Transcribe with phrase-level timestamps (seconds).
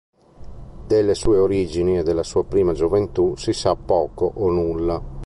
[0.87, 4.99] Delle sue origini e della sua prima gioventù si sa poco o nulla.